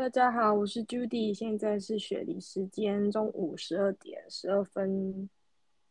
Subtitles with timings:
[0.00, 5.28] 大家好，我是 Judy，现在是雪梨时间中午十二点十二分。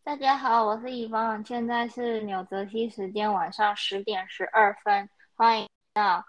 [0.03, 6.25] 大家好，我是伊芳，现在是纽泽西时间晚上十点十二分，欢迎到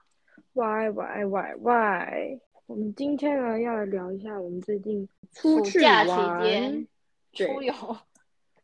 [0.53, 2.41] Y Y Y Y。
[2.67, 6.87] 我们今天呢要来聊一下我们最近出去暑假期玩间
[7.33, 7.73] 出游。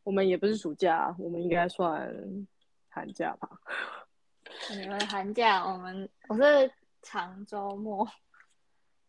[0.03, 2.15] 我们也不是暑假，我们应该算
[2.91, 3.49] 寒假吧。
[4.79, 6.71] 你们寒假，我们我是
[7.01, 8.07] 长周末，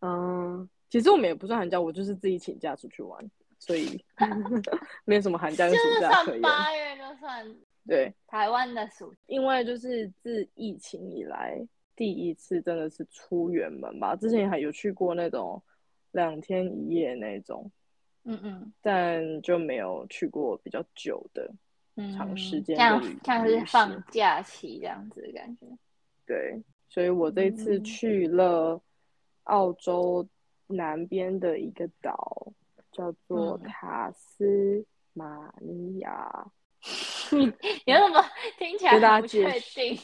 [0.02, 4.04] 嗯，其实我们也不算寒假，我就是自己请假出去玩，所以
[5.06, 6.40] 没有什么寒假跟暑就是假可以。
[6.42, 7.56] 八月就算
[7.88, 9.18] 对，台湾的暑假。
[9.28, 11.60] 因为就是自疫情以来
[11.96, 15.62] 第一次真的是出远门吧，之前还有去过那种
[16.12, 17.72] 两天一夜那种，
[18.26, 21.50] 嗯嗯但就没有去过比较久的。
[21.96, 25.66] 嗯，长时间的像旅像是放假期这样子的感觉。
[26.28, 28.80] 对，所以我这次嗯去了
[29.48, 30.28] 澳洲
[30.68, 32.52] 南边的一个岛，
[32.92, 36.52] 叫做嗯塔斯马尼亚。
[37.32, 37.46] 你
[37.86, 38.24] 你怎么
[38.58, 40.00] 听起来不确定？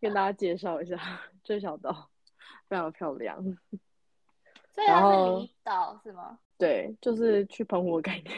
[0.00, 0.96] 跟大家介绍一下，
[1.42, 2.08] 这小岛
[2.68, 3.42] 非常漂亮。
[4.74, 6.38] 所以它是离岛是吗？
[6.56, 8.34] 对，就是去澎湖的概念。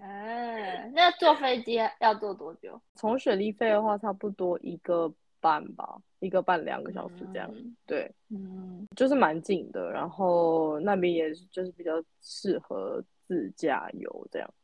[0.00, 2.80] 嗯，那坐飞机要坐多久？
[2.94, 7.50] 从雪梨飞的话，差不多一个半吧，一个半两个小时这样。
[7.52, 9.90] 嗯对，嗯就是蛮近的。
[9.90, 14.54] 然后那边也是就是比较适合自驾游这样，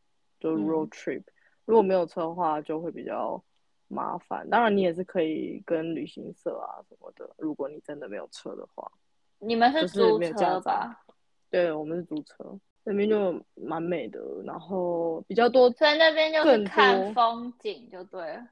[0.40, 1.22] 就嗯 road trip。
[1.64, 3.42] 如果没有车的话，就会比较
[3.88, 4.48] 麻烦。
[4.50, 8.90] 当然，你也是可以跟旅行社啊什么的，如果你真的没有车的话。
[9.38, 11.04] 你们是是租车吧？
[11.50, 18.46] 对，我们是租车，那边就蛮美的，然后比较多所以那边就是看风景就对了。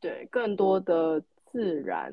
[0.00, 1.22] 对，更多的
[1.54, 2.12] 自然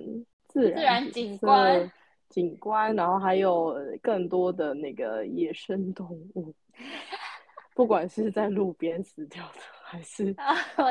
[0.49, 1.91] 自然自然景观
[2.29, 6.53] 景观，然后还有呃更多的那个野生动物，
[7.73, 10.31] 不管是在路边死掉的，还是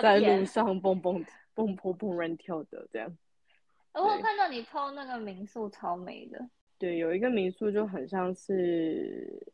[0.02, 3.16] 在路上蹦蹦蹦蹦蹦乱跳的，这样。
[3.92, 9.46] 我有看到你 PO 那个民宿超美的，对，有一个民宿就很像是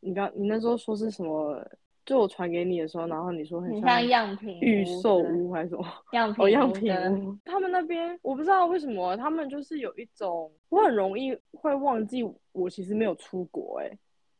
[0.00, 1.64] 你刚你那时候说是什么？
[2.04, 5.84] 就我传给你的时候，然后你说很很像像样品预售屋还是什么？
[6.12, 13.90] 样品哦，样品屋，他们那边我不知道为什么，他们就是有一种，我很容易会忘记我其实没有出国哎、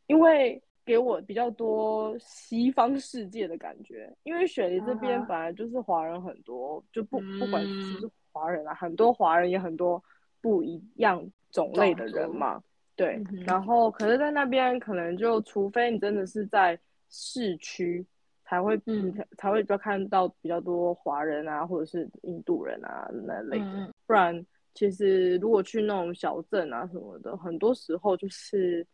[0.07, 4.13] 因为给我比较多西方世界的感觉。
[4.23, 10.03] 因为雪梨这边本来就是华人很多，就不不管是嗯不是华人啊，很多华人也很多
[10.41, 12.61] 不一样种类的人嘛。
[12.95, 16.77] 对嗯，然后可是，在那边可能就除非你真的是在
[17.15, 18.03] 市区，
[18.43, 23.93] 才会嗯才才会比较看到比较多华人啊，或者是印度人啊那类的。
[24.07, 24.43] 不然，
[24.73, 28.85] 其实如果去那种小镇啊什么的，很多时候就是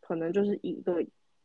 [0.00, 1.00] 可能就是一个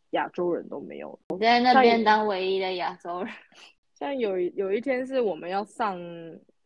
[0.10, 1.18] 亚洲人都没有。
[1.30, 3.32] 你在那边当唯一的亚洲人，
[3.94, 6.00] 像有一有一天是我们要上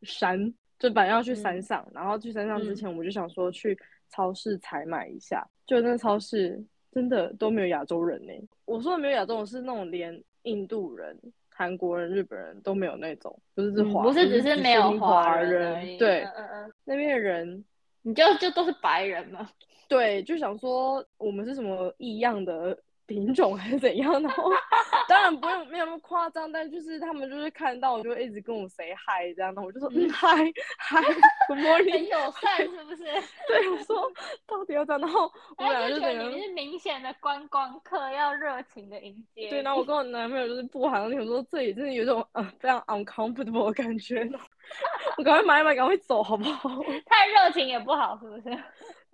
[0.03, 3.77] 山，就本来要去山嗯上，然后去山上之嗯前，我们就想说去
[4.09, 6.63] 超市采买一下，就那超市
[6.97, 8.33] 真的都没有亚洲人呢、
[8.65, 11.15] 我说的没有亚洲人是那种连印度人、
[11.47, 17.63] 韩国人、日本人都没有那种，不是是华，嗯不是只是没有华人对，嗯嗯嗯，那边的人。
[18.03, 19.49] 你就就都是白人嘛，
[19.89, 22.77] 对，就想说我们是什么异样的
[23.07, 24.51] 品种还是怎样，然后
[25.07, 31.03] 当然不用没有那么夸张，但就是他们就是看到我就会一直跟我 say hi 这样，的我就说嗯 hi hi
[31.47, 33.05] good morning，友善是不是？
[33.47, 34.11] 对，我说
[34.45, 39.49] 到底要这样，然后我们两他就觉个就整个得你是明显的观光客，要热情的迎接。
[39.49, 44.29] 对，然后我跟我男朋友就是不寒而栗，我说这里真的有一种呃非常 uncomfortable 的感觉，
[45.17, 46.69] 我赶快买一买，赶快走好不好？
[47.05, 48.57] 太热情也不好，是不是？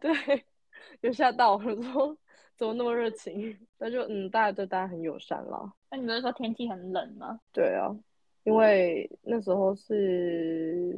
[0.01, 0.43] 对，
[1.01, 2.17] 有吓到，我说
[2.63, 3.53] 怎么那么热情？
[3.77, 5.69] 那就嗯，大家对大家很友善啦。
[5.91, 7.37] 那你不是说天气很冷吗？
[7.51, 7.93] 对啊，
[8.45, 10.97] 因为那时候是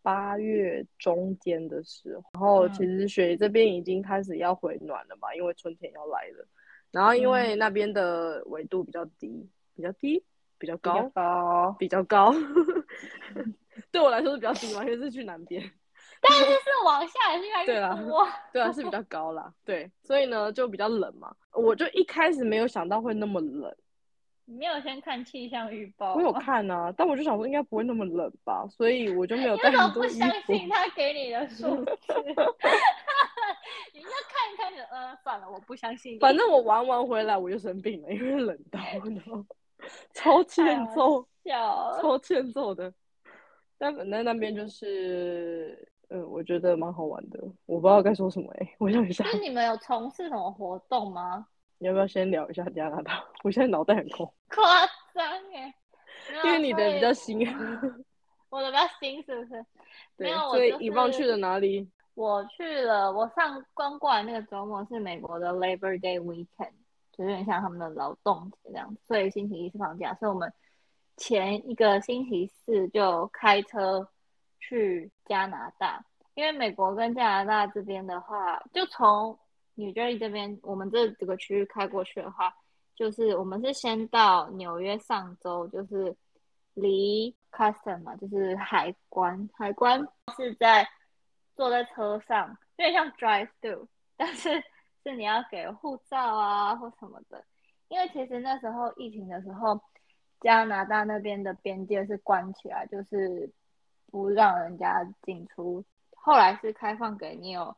[0.00, 6.46] 八月中间的时候，然后嗯其实雪梨这边已经开始要回暖了嘛，因为春天要来了。
[6.92, 9.44] 然后因为那边的纬度比较低，
[9.74, 10.22] 比较低，
[10.56, 12.32] 比较高，高，比较高，
[13.90, 15.60] 对我来说是比较低嘛，因为是去南边。
[16.20, 18.28] 但是是往下还是越来越对啦多？
[18.52, 21.34] 对啊，是比较高啦，对，所以呢就比较冷嘛。
[21.52, 23.74] 我就一开始没有想到会那么冷，
[24.44, 26.32] 你没有先看气象预报我有？
[26.32, 30.18] 看啊，但我就想说应该不会那么冷吧，所以我就没有带很多衣服。
[30.18, 31.90] 相信他给你的数字？
[33.92, 36.18] 你就看一看就，呃，算了，我不相信。
[36.18, 39.44] 反正我玩完回来我就生病了，因为冷到， 然后
[40.12, 40.64] 超欠
[40.94, 41.26] 揍，
[42.00, 42.92] 超欠揍的。
[43.78, 51.46] 但反正那边就是嗯，我觉得蛮好玩的，我不知道该说什么哎、我想一下就，是你们有从事什么活动吗？
[51.78, 53.24] 你 要不要先聊一下加拿大？
[53.42, 55.74] 我现在脑袋很空，夸张哎，
[56.44, 57.40] 因为你的比较新。
[58.48, 59.60] 我的比较新是不是？
[60.16, 61.90] 没对有，所以就以棒去了哪里？
[62.14, 66.70] 我去了，我上刚过来那个周末是美国的 Labor Day weekend，
[67.12, 70.50] 就有点像他们的劳动节这样子，所以星期一是放假，所以我们
[71.16, 74.08] 前一个星期四就开车
[74.60, 76.04] 去加拿大，
[76.34, 79.38] 因为美国跟加拿大这边的话，就从
[79.74, 82.54] New Jersey 这边，我们这这个区域开过去的话，
[82.94, 86.16] 就是我们是先到纽约上州，就是
[86.74, 90.00] 离 custom 嘛，就是海关，海关
[90.36, 90.86] 是在
[91.54, 93.86] 坐在车上，有点像 drive through，
[94.16, 94.62] 但是
[95.02, 97.44] 是你要给护照啊或什么的，
[97.88, 99.80] 因为其实那时候疫情的时候，
[100.40, 103.50] 加拿大那边的边界是关起来，就是
[104.10, 105.84] 不让人家进出。
[106.10, 107.74] 后来是开放给你有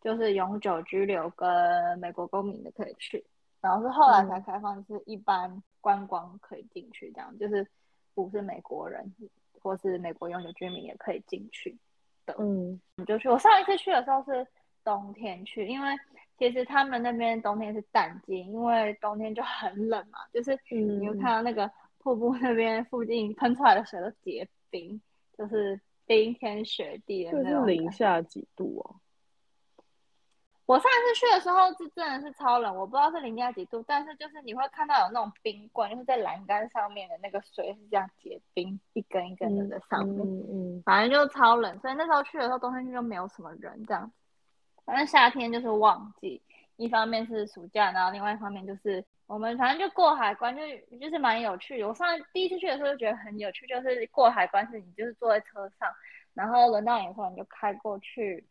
[0.00, 3.24] 就是永久居留跟美国公民的可以去，
[3.60, 7.66] 然后是后来才开放，是一般观光可以进去，这样就是
[8.14, 9.04] 不是美国人
[9.60, 11.76] 或是美国永久居民也可以进去
[12.26, 12.34] 的。
[12.38, 13.28] 嗯你就去。
[13.28, 14.46] 我上一次去的时候是
[14.82, 15.94] 冬天去，因为
[16.38, 25.00] 其实他们那边冬天是淡季，因为冬天就很冷嘛，就是你会嗯，看到那个瀑布那边附近喷出来的水都结冰，
[25.36, 27.66] 就是冰天雪地的那种。
[27.66, 28.96] 零下几度哦？
[30.64, 40.24] 我上一次去的时候是真的是超冷，我不知道是零下几度，但是就是你会看到有那种冰棍，就是在栏杆上面的那个水是这样结冰，一根一根的在上面。
[40.24, 44.12] 嗯嗯反正就超冷，所以那时候去的时候冬天去就没有什么人这样子。
[44.84, 46.40] 反正夏天就是旺季，
[46.76, 50.62] 一方面是暑假，然后另外一方面就是我们反正就过海关，就
[50.98, 51.88] 就是蛮有趣的。
[51.88, 55.88] 我上第一次去的时候就觉得很有趣，就是过海关是你就是坐在车上，
[56.34, 58.44] 然后轮到你的时候你就开过去，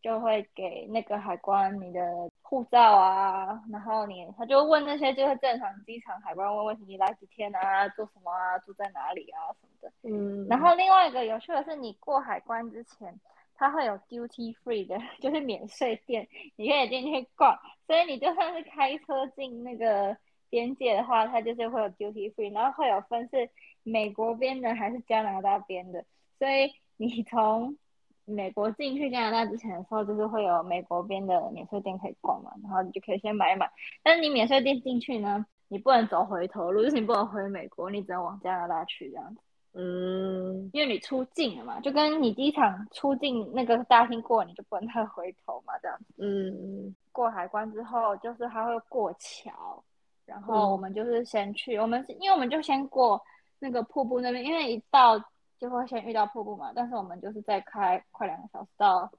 [0.00, 2.00] 就会给那个海关你的
[2.42, 9.92] 护照啊，然后你他就问那些就是正常机场海关问问题，你来几天啊，做什么啊，住在哪里啊什么的。
[10.02, 13.18] 嗯，然后另外一个有趣的是，你过海关之前，
[13.62, 16.26] 它会有 duty free 的， 就是免税店，
[16.56, 17.56] 你可以进去逛。
[17.86, 20.16] 所以你就算是开车进那个
[20.50, 23.48] 边界的话，它就是会有 duty free，然后会有分是
[23.84, 26.04] 美国边的还是加拿大边的。
[26.40, 27.76] 所以你从
[28.24, 33.70] 美国进去加拿大之前的时候，就是会有美国边的免税店可以逛嘛，然后你就可以先买一买。
[34.02, 39.40] 但是你免税店进去呢，你不能走回头路，就是你不能回美国，你只能往加拿大去这样子。
[39.74, 46.04] 嗯因为你出境了嘛，就跟你机场出境那个大厅过，你就不能再回头嘛，这样子。
[46.18, 49.82] 嗯过海关之后，就是还会过桥，
[50.26, 53.18] 然后我们就是先去，我们是因为我们就先过
[53.58, 55.18] 那个瀑布那边，因为一到
[55.58, 59.10] 就会先遇到瀑布嘛，但是我们就是再开快两个小时到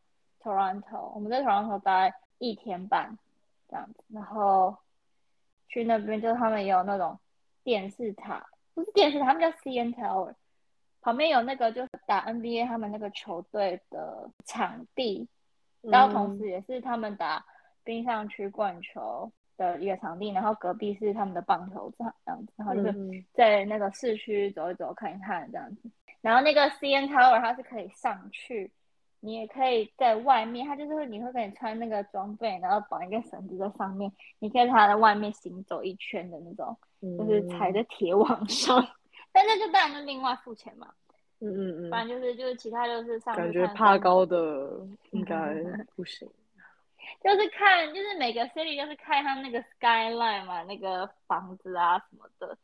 [0.41, 3.17] Toronto，我们在 Toronto 待一天半
[3.67, 4.77] 这样子，然后
[5.67, 7.17] 去那边就是他们也有那种
[7.63, 8.45] 电视塔，
[8.75, 10.33] 不是电视塔，他们叫 CN Tower。
[11.03, 15.27] 旁边有那个就是打 NBA 他们那个球队的场地，
[15.81, 17.45] 然后同时也是他们打
[17.83, 25.91] 冰上曲棍球的一个场地，然后隔壁是他们的棒球场这样子，然后就是嗯在那个市区走一走看一看这样子。
[26.21, 28.71] 然后那个 CN Tower 它是可以上去，
[29.19, 38.87] 你也可以在外面，它就是你会给你穿那个装备，然后绑一个绳子在上面，你可以在它的外面行走一圈的那种，嗯就是踩在铁网上。
[39.33, 40.87] 但那就当然就另外付钱嘛，
[41.41, 44.79] 嗯嗯嗯，反正就是就是其他就是上去感觉怕高的
[45.11, 45.55] 应该
[45.95, 46.29] 不行。
[47.21, 52.57] 就是看，就是每个 city 就是看它那个 skyline 嘛，那个房子啊什么的。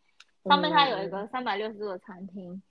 [0.45, 2.61] 上面它有一个三百六十度的餐厅，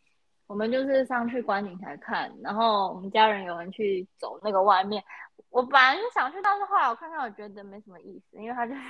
[0.47, 5.03] 我们就是上去观景台看，然后我们家人有人去走那个外面。
[5.51, 8.81] 我本来是想去，但是后来我看看，我觉得没什么意思，因为它就是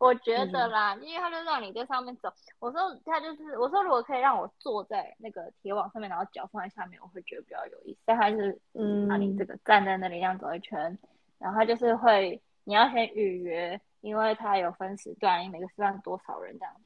[0.00, 2.32] 我觉得啦，因为他就让你在上面走。
[2.58, 8.00] 我说他就是我说如果可以让我坐在那个铁网上面，然后脚放在下面，我会觉得比较有意思。
[8.06, 10.98] 但它是嗯让你这个站在那里这样走一圈，
[11.38, 16.80] 然后他就是会你要先预约，因为他有分时段，你每个时段多少人这样子，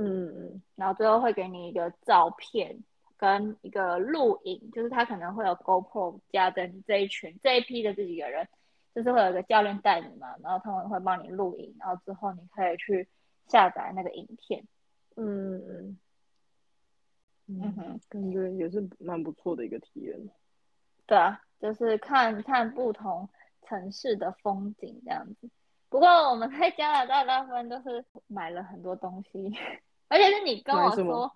[0.00, 2.82] 嗯嗯然后最后会给你一个照片
[3.18, 8.48] 跟一个录影，就是他可能会有 GoPro 加在这一群这一批的这几个人，
[8.94, 13.08] 就是会有一个教练带你嘛，然后他们会帮你录影，然后之后你可以去
[13.48, 14.64] 下载那个影片。
[15.16, 15.98] 嗯嗯
[17.46, 20.18] 嗯哼，感觉也是蛮不错的一个体验。
[21.06, 23.28] 对啊，就是看看不同
[23.62, 25.50] 城市的风景这样子。
[25.90, 29.52] 不过我们在加拿大大部分都是买了很多东西，
[30.08, 31.30] 而且是你跟我说，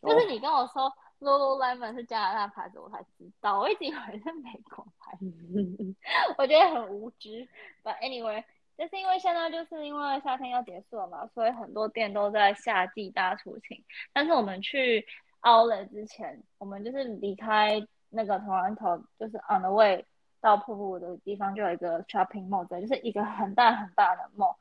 [0.00, 5.24] 就是哦你跟我说 Lululemon 是加拿大牌子，我才知道，我一直以为是美国牌子，
[6.36, 7.48] 我觉得很无知。
[7.84, 8.42] But anyway，
[8.76, 13.82] 就是因为现在就是因为夏天要结束了嘛，所以很多店都在夏季大出清。
[14.12, 15.06] 但是我们去
[15.42, 20.04] Outlet 之前，我们就是离开那个 Toronto，就是 on the way
[20.40, 24.56] 到瀑布的地方，就有一个 shopping mall，就是一个很大很大的 mall。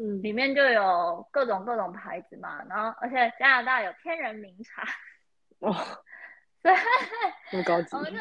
[0.00, 4.84] 嗯，里面就有各种各种牌子嘛，然后而且加拿大有天然名茶，
[5.60, 5.74] 哦，
[6.62, 6.72] 对，
[7.52, 8.18] 那么高级我，们就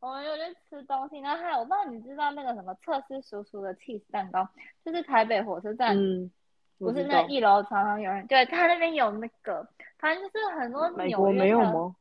[0.00, 4.48] 我们就去吃东西，然后还有我不知道你知道那个什么测试叔叔的 cheese 蛋糕，
[4.84, 6.30] 就是台北火车站，嗯，
[6.78, 9.66] 不是那一楼常常有人，对他那边有那个，
[9.98, 11.94] 反正就是很多美国纽约没有吗？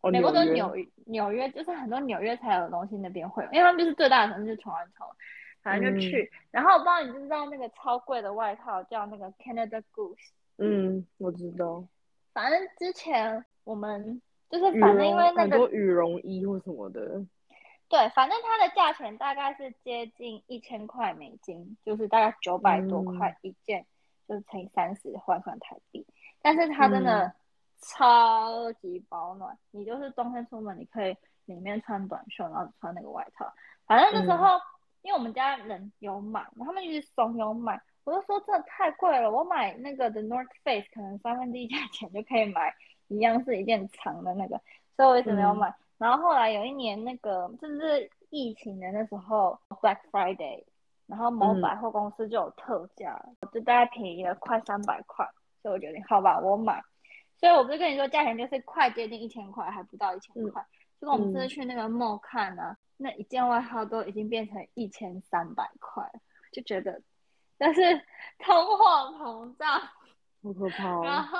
[0.00, 0.74] 哦，美国的约纽
[1.06, 5.12] 纽约就是很多纽约才有的东西，那边会有，因为他们就是最大的城市，就是 Toronto，
[5.62, 6.32] 反正就去。
[6.50, 11.84] 然后我不知道你知不知道那个超贵的外套叫那个 Canada Goose，嗯，我知道，
[12.32, 17.24] 反正之前我们就是反正因为那个很多羽绒衣或什么的，
[17.88, 23.86] 对，反正它的价钱大概是接近一千块美金，就是大概九百多嗯块一件，
[24.26, 26.04] 就是乘以三十换算台币。
[26.42, 27.34] 但是它真的嗯
[27.80, 33.52] 超级保暖，你就是冬天出门，你可以里面穿短袖，然后穿那个外套。
[33.86, 34.60] 反正那时嗯候，
[35.02, 42.74] 因为我们家人有买，他们一直怂恿买，我就说真的太贵了，我买那个的 North Face 可能三分之一价钱就可以买
[43.10, 44.58] 一样是一件长的那个，
[44.96, 45.74] 所以我一直没有嗯买。
[45.98, 50.64] 然后后来有一年那个就是疫情的那时候 Black Friday，
[51.06, 55.28] 然后某嗯百货公司就有特价，就大概便宜了快三百块，
[55.60, 56.82] 所以我决定好吧，我买。
[57.38, 60.64] 所以我不是跟你说价钱就是快接近一千块，还不到一千块。
[61.00, 66.02] 就跟我们这次去那个 mall 看呢、那一件外套都已经变成一千三百块，
[66.52, 67.00] 就觉得
[67.56, 67.80] 但是
[68.38, 68.84] 通货
[69.18, 69.80] 膨胀，
[70.42, 71.38] 好可怕哦，然后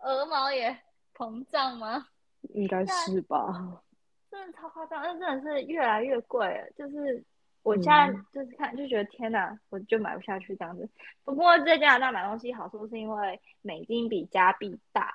[0.00, 0.76] 鹅毛也
[1.14, 2.06] 膨胀吗？
[2.54, 3.82] 应该是吧？
[4.30, 6.70] 真的超夸张，那真的是越来越贵了。
[6.76, 7.24] 就是
[7.62, 10.88] 我现在嗯就是看就觉得天哪，我就买不下去这样子。
[11.24, 15.14] 不过在加拿大买东西好处是因为美金比加币大，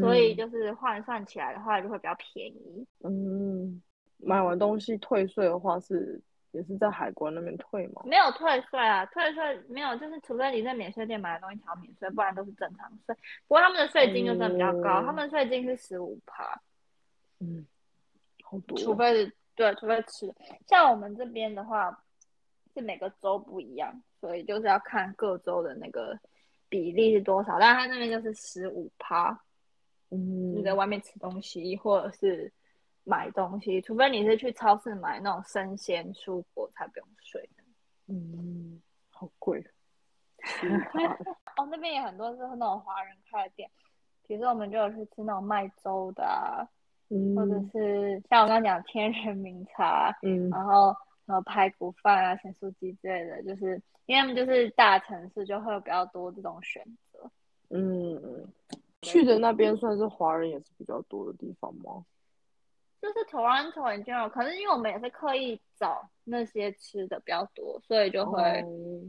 [0.00, 2.86] 所以嗯就是换算起来的话就会比较便宜。
[3.04, 3.80] 嗯，
[4.16, 6.20] 买完东西退税的话是
[6.52, 8.02] 也是在海关那边退吗？
[8.04, 13.14] 没有退税啊，退税没有，就是除非你在免税店买的东西才有免税，不然都是正常税。
[13.46, 16.60] 不过他们的税金就真的比较高，哦他们的税金是十五趴，
[17.38, 17.66] 嗯，
[18.42, 20.32] 好多，除非是对，除非吃。
[20.66, 22.02] 像我们这边的话，
[22.74, 26.18] 是每个州不一样，所以就是要看各州的那个
[26.68, 27.58] 比例是多少。
[27.58, 29.30] 但是他那边就是十五趴，
[30.10, 32.52] 嗯你在外面吃东西或者是
[33.04, 37.48] 买东西，除非你是去超市买那种生鲜蔬果才不用税。
[38.06, 38.80] 嗯，
[39.10, 39.64] 好贵
[41.56, 43.70] 哦，那边也很多是那种华人开的店，
[44.26, 46.66] 比如说我们就有去吃那种卖粥的啊，
[47.36, 50.92] 或者嗯是像我刚刚讲天人名茶，嗯然后
[51.26, 57.30] 什么排骨饭啊、咸酥鸡之类的，就是因为他们就是大城市，就会有比较多这种选择。
[57.68, 58.48] 嗯，
[59.02, 62.04] 去的那边算是华人也是比较多的地方吗？
[63.00, 69.02] 就是 Toronto in general，可是因为我们也是刻意找那些吃的比较多，所以就会哦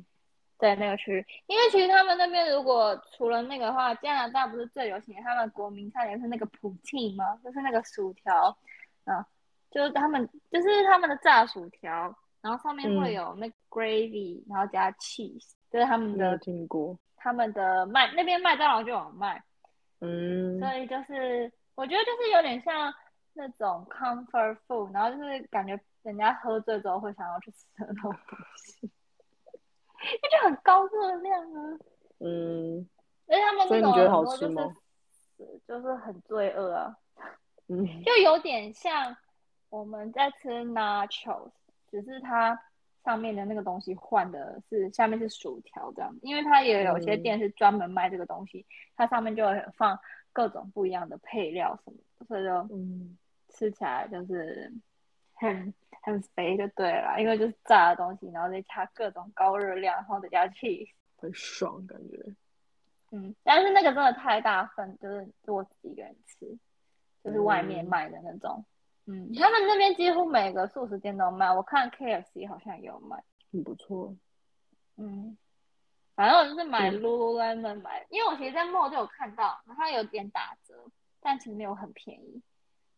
[0.58, 1.26] 在那个区域。
[1.48, 7.40] 因为其实他们那边如果除了那个的话，加拿大不是最流行的，他们国民菜也是那个 poutine 吗？
[7.44, 8.56] 就是那个薯条，
[9.06, 9.26] 啊，
[9.72, 19.44] 就是他们就是他们的炸薯条，然后上面会嗯有那个 gravy，、然后加 cheese，就是他们的听过，他们的麦那边麦当劳就有卖，
[20.00, 22.94] 嗯所以就是我觉得就是有点像
[23.34, 28.92] 那种 comfort food，然后就是感觉人家喝醉之后会想要去吃的那种东西，
[30.22, 31.78] 那就很高热量啊。
[32.20, 32.88] 嗯。
[33.28, 36.96] 而且他们那种很多就是就是很罪恶啊，
[37.68, 38.04] 嗯。
[38.04, 39.16] 就有点像
[39.70, 41.52] 我们在吃 nachos，
[41.90, 42.60] 只是它
[43.06, 49.98] 上面的那个东西换的是下面是薯条这样，因为它也有些嗯店是专门卖这个东西，它上面就会放
[50.34, 53.18] 各种不一样的配料什么的，所以就嗯
[53.50, 54.72] 吃起来就是
[55.34, 60.90] 很很肥就对了，因为就是炸的东西，然后再加各种高热量，然后再加 cheese。
[61.18, 62.18] 很爽感觉，
[63.12, 66.58] 嗯，但是那个真的太大份，就是就我自己一个人吃，
[67.24, 68.66] 就是外面嗯卖的那种。
[69.06, 73.24] 嗯，他们那边几乎每个素食店都卖，我看 KFC 好像也有卖。
[73.52, 74.16] 很不错，
[74.98, 75.38] 嗯，
[76.16, 80.76] 反正我就是买嗯 Lululemon 买，因为我其实在 mall 就有看到，然后它有点打折，
[81.20, 82.42] 但其实没有很便宜，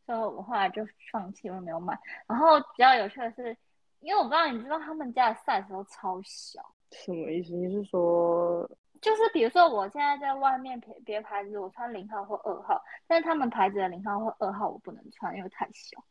[0.06, 1.98] 所以我后来就放弃，我没有买。
[2.28, 3.56] 然后比较有趣的是，
[4.00, 7.54] 因为我不知道你知道他们家的 size 都超小，什么意思？
[7.54, 8.70] 你是说
[9.02, 16.02] 就是比如说我现在在外面别别牌子，我穿零号或二号，但是他们牌子的零号或二号我不能穿，因为太小。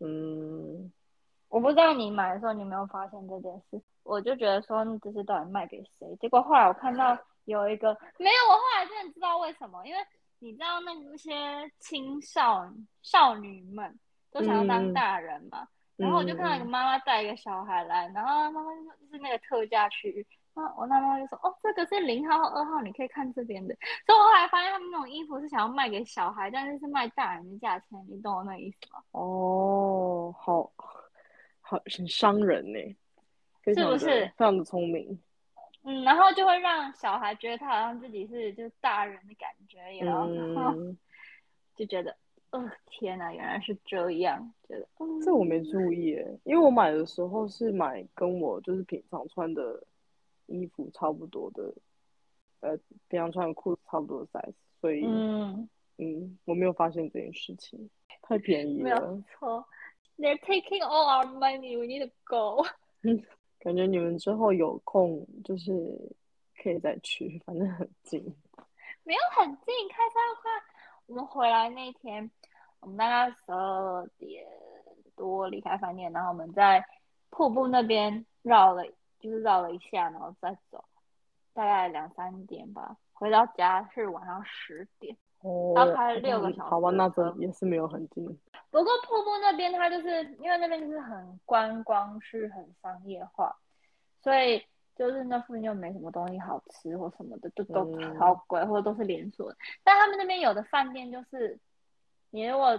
[0.00, 0.92] 嗯，
[1.48, 6.16] 我不知道你买的时候你有没有发现这件事，我就觉得说这些到底卖给谁？
[6.20, 10.00] 结果后来我看到有一个没有，我后来真的知道为什么，因为
[10.38, 12.70] 你知道那些青少
[13.02, 13.98] 少女们
[14.30, 18.70] 都想要当大人嘛，然后我就看到一个妈妈带一个小孩来，然后妈妈
[19.00, 20.26] 就是那个特价区域。
[20.56, 23.74] 那我那妈妈就说：“哦，这个是零号和二号，你可以看这边的。”
[24.06, 29.02] 所以我后来发现他们那种衣服是想要卖给小孩，但是是卖大人的价钱，你懂我那意思吗？
[29.10, 30.70] 哦，好
[31.60, 32.78] 好很伤人呢，
[33.72, 35.16] 是不是非常的聪明？
[35.84, 40.26] 嗯，然后就会让小孩觉得他好像自己是就是大人的感觉，然后
[41.76, 42.16] 就觉得，
[42.50, 44.86] 哦天哪，原来是这样，觉得
[45.24, 49.82] 这我没注意耶，因为我买的时候是买跟我就是平常穿的。
[50.46, 51.72] 衣服差不多的，
[52.60, 52.76] 呃，
[53.08, 55.66] 平常穿的裤子差不多的 size，所以，嗯
[55.96, 57.88] 嗯，我没有发现这件事情，
[58.20, 58.84] 太便宜了。
[58.84, 59.66] 没有错
[60.18, 61.78] ，They're taking all our money.
[61.78, 62.66] We need to go.
[63.64, 65.72] 感觉你们之后有空就是
[66.62, 68.20] 可以再去，反正很近。
[69.02, 70.50] 没有很近，开车的话，
[71.06, 72.30] 我们回来那天，
[72.78, 74.46] 我们大概十二点
[75.16, 76.84] 多离开饭店，然后我们在
[77.30, 78.84] 瀑布那边绕了。
[79.20, 80.84] 就是绕了一下，然后再走，
[81.54, 82.94] 大概两三点吧。
[83.14, 86.68] 回到家是晚上十点，哦要开六个小时。
[86.68, 88.38] 好吧，那这也是没有很近。
[88.74, 93.56] 不过瀑布那边，它就是因为那边就是很观光，是很商业化，
[94.20, 94.60] 所以
[94.96, 99.56] 就是那附近就没什么东西好吃或什么的，就都超贵，或者都是连锁的。
[99.84, 101.56] 但他们那边有的饭店就是，
[102.30, 102.76] 你如果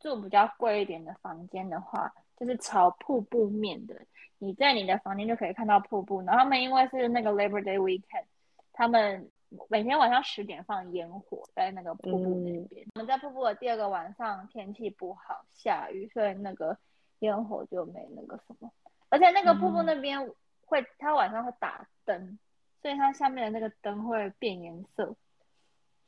[0.00, 3.94] 住比较贵一点的房间的话，就是朝瀑布面的。
[4.38, 8.24] 你在你的房间就可以看到瀑布，然后他们因为是那个 Labor Day Weekend，
[8.72, 9.29] 他们
[9.68, 12.86] 每天晚上十点放烟火在那个瀑布那边。
[12.94, 16.76] 我们在瀑布的第二个晚上天气不好，下雨，所以那个
[17.20, 18.70] 烟火就没那个什么。
[19.08, 20.30] 而且那个瀑布那边
[20.66, 22.38] 会，它晚上会打灯，
[22.80, 25.14] 所以它下面的那个灯会变颜色。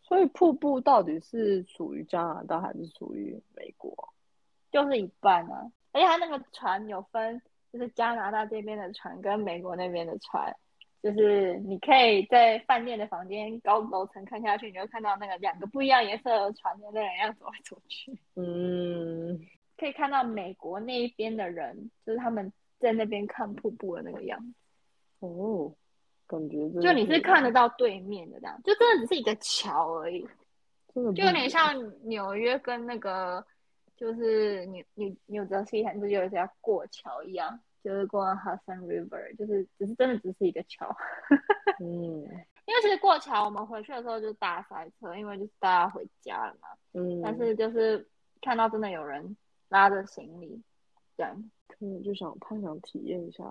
[0.03, 4.13] 所以瀑布到底是属于加拿大还是属于美国？
[4.71, 7.41] 就是一半啊，而且它那个船有分。
[7.73, 10.55] 就是加拿大这边的船跟美国那边的船，
[11.03, 18.17] 就是你可以在饭店的房间高楼层看下去，你就看到那个两个不一样颜色的船在那样走来走去。
[18.37, 19.41] 嗯，
[19.77, 25.27] 可以看到美国那一边的人，就是他们在那边看瀑布的那个样子。
[25.27, 25.75] 哦，
[26.27, 30.27] 感觉就你是看得到对面的这样，就真的只是一个桥而已，
[30.95, 31.75] 就有点像
[32.07, 33.45] 纽约跟那个。
[33.95, 40.95] 就是纽纽纽泽西，还是有一条过桥一样，就是过 Hudson River，就是只是真的只是一个桥。
[41.81, 42.23] 嗯，
[42.67, 46.69] 因为其实过桥，我们回去的时候就大塞车，因为就是大家回家了嘛。
[46.93, 47.21] 嗯。
[47.23, 48.09] 但是就是
[48.41, 49.37] 看到真的有人
[49.69, 50.63] 拉着行李，
[51.17, 53.45] 这样，可能就想太想体验一下。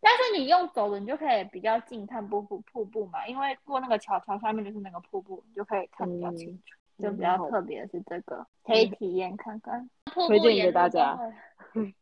[0.00, 6.76] 但是你用走的，你就可以比较近看瀑布瀑布嘛，因为过那个桥，桥下面就是那个瀑布，你就可以看比较清楚。
[6.98, 9.90] 就比较特别是这个，可以体验看看。
[10.26, 11.18] 推荐给大家。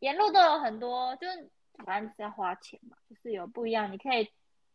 [0.00, 1.50] 沿路都有很多，就是
[1.84, 3.90] 反正是要花钱嘛，就是有不一样。
[3.90, 4.28] 你可以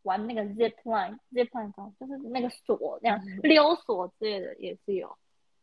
[0.04, 5.17] 玩那个 zip line，zip line 中就是那个锁， 那样溜锁之类的也是有。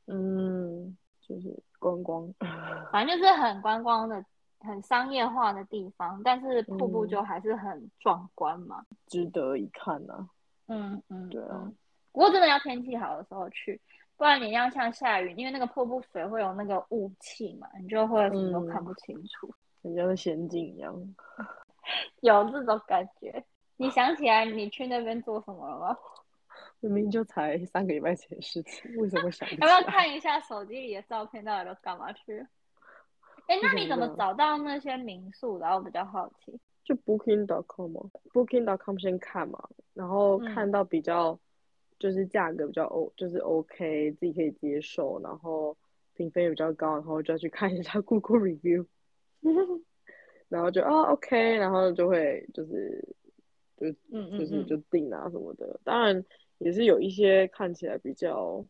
[0.06, 2.32] 嗯，就是观光，
[2.92, 4.24] 反正就是很观光的、
[4.60, 10.28] 很商业化的地方，但是瀑布就还是很壮观嘛，值得一看呢。
[10.68, 11.70] 嗯嗯，对啊。
[12.12, 13.78] 不过真的要天气好的时候去。
[14.16, 19.52] 不然你要像下雨，因为那个瀑布水会有那个雾气嘛，你就会什么都看不清楚，
[19.82, 20.94] 人家的仙境一样，
[22.22, 23.44] 有这种感觉。
[23.76, 25.96] 你想起来你去那边做什么了吗？
[26.80, 29.46] 明明就才三个礼拜前的事情，为什么想？
[29.60, 32.46] 要不要看一下手机里的照片，到底都干嘛去？
[33.48, 35.66] 哎，那你怎么找到那些民宿的？
[35.68, 36.58] 我比较好奇。
[36.84, 38.00] 就 Booking.com 吗
[38.32, 41.38] ？Booking.com 先看嘛，然后看到比较。
[41.98, 45.76] 就是价格比较 O，就是 OK，自己可以接受，然后
[46.14, 48.86] 评分也比较高，然后就要去看一下 Google review，
[50.48, 53.02] 然后就啊 OK，然后就会就是
[53.76, 53.90] 就
[54.38, 55.80] 就是就定啊什么的。
[55.84, 56.24] 当然
[56.58, 58.64] 也是有一些看起来比较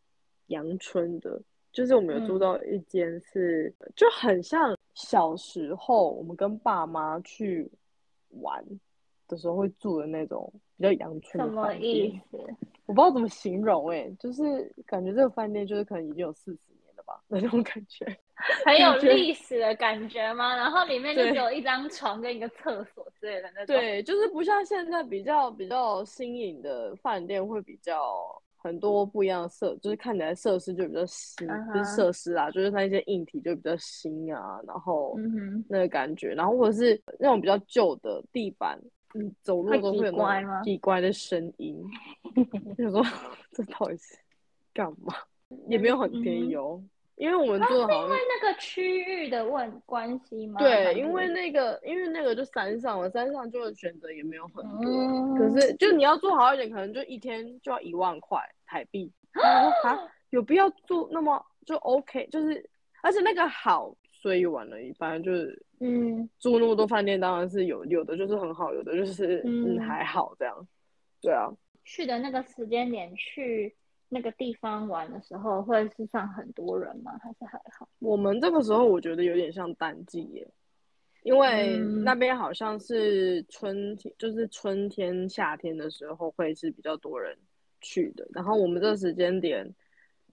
[0.46, 1.40] 阳春的，
[1.72, 7.70] 就是我们有住到一间是就很像小时候我们跟爸妈去
[8.30, 8.64] 玩
[9.28, 12.22] 的时候会住的那种比较阳春的饭店。
[12.86, 14.42] 我不知道怎么形容哎，就是
[14.86, 18.06] 感觉这个饭店就是可能已经有四十年了吧，那种感觉，
[18.64, 20.54] 很有历史的感觉吗？
[20.56, 23.76] 然后里面就只有一张床跟一个厕所之类的那种。
[23.76, 28.24] 对，就是不像现在比较比较新颖的饭店会比较
[28.56, 35.16] 很多不一样的设，就是看起来设施就比较新，嗯不是哼设施啊，就是那一些硬体就比较新啊，然后
[35.68, 38.78] 那个感觉，然后或者是那种比较旧的地板，
[39.18, 41.82] 你走路都会有叽乖吗那种叽乖的声音，
[42.76, 43.02] 就说
[43.52, 44.16] 这到底是
[44.74, 45.14] 干嘛？
[45.68, 46.82] 也没有很便宜哦，
[47.14, 50.58] 因为我们做的好像因为那个区域的问关系吗？
[50.58, 59.10] 对，因为那个因为那个就山上了，山上就选择也没有很多，嗯可是就你要做好一点，可能就一天就要一万块台币。
[59.34, 59.98] 我说啊，
[60.30, 62.68] 有必要做那么就 OK，就是
[63.02, 70.68] 而且那个好随缘而已，反正就是嗯住那么多饭店，当然是有有的就是很好，有的就是嗯嗯还好这样。
[71.20, 71.48] 对啊，
[71.84, 73.74] 去的那个时间点去
[74.08, 77.12] 那个地方玩的时候，会是上很多人吗？
[77.22, 77.88] 还是还好？
[77.98, 80.48] 我们这个时候我觉得有点像淡季耶，
[81.24, 87.36] 因为嗯那边好像是春天，就是春天、夏天的时候会是比较多人
[87.80, 88.26] 去的。
[88.32, 89.68] 然后我们这个时间点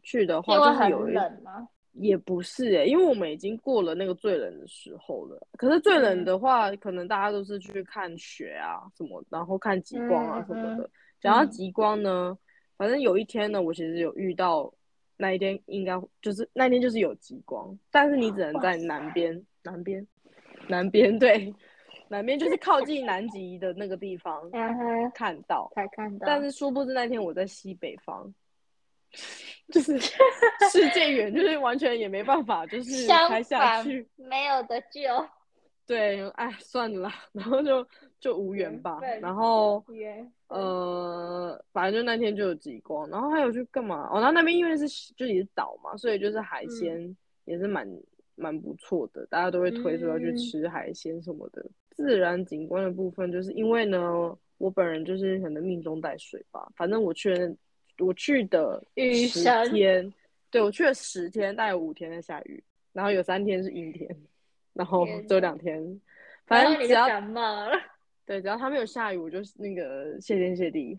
[0.04, 1.68] 去的话，就是有一冷吗？
[1.94, 5.48] 也不是诶，因为我们已经过了那个最冷的时候了。
[5.58, 10.90] 可是最冷嗯的话，可能大家都是去看雪啊什么，然后看极光啊什么的。
[11.22, 12.38] 讲到嗯极光呢，
[12.78, 14.74] 反正有一天呢，我其实有遇到
[15.18, 20.06] 那一天，应该就是那天就是有极光，但是你只能在南边，南边，
[20.68, 21.54] 南边 对，
[22.10, 24.50] 南边就是靠近南极的那个地方
[25.14, 25.72] 看到。
[25.76, 26.26] 才看到。
[26.26, 28.34] 但是殊不知那天我在西北方，
[29.72, 29.98] 就是
[30.72, 34.08] 世界远，就是完全也没办法，就是相开下去。
[34.16, 35.00] 没有的救。
[35.86, 37.86] 对，哎，算了，然后就
[38.20, 39.00] 就无缘吧。
[39.22, 39.84] 然后
[40.48, 44.08] 呃，反正就那天就有极光，然后还有去干嘛？
[44.10, 47.86] 哦，然后那边因为是就也是岛嘛，所以就是海鲜也是蛮
[48.36, 51.66] 蛮不错的，大家都会推说要去嗯吃海鲜什么的。
[51.92, 57.54] 自然景观的部分，就是因为呢，我本人就是可能命中带水吧，反正我去了
[58.00, 60.14] 我去的十雨神天，
[60.50, 64.10] 对我去了十天，大概有五天在下雨，然后有三天是阴天，
[64.74, 66.02] 然后只有两天，
[66.46, 67.72] 反正只要感冒了。
[68.26, 70.98] 对，只要它没有下雨，我就是那个谢天谢地。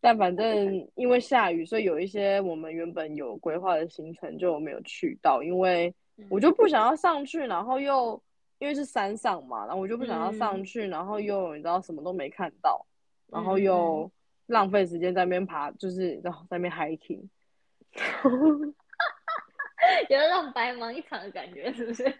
[0.00, 5.92] 但反正因为下雨，所以有一些我们原本有规划的行程就没有去到，因为
[6.28, 8.22] 我就不想要上去，然后又
[8.58, 10.64] 因为是山上嘛，然后我就不想要上嗯。
[10.64, 12.86] 去，然后又你知道什么都没看到，
[13.28, 13.62] 然后嗯。
[13.62, 14.10] 又
[14.46, 17.28] 浪费时间在那边爬，就是然后在那边 hiking。
[20.08, 22.12] 有那种白忙一场的感觉，是不是？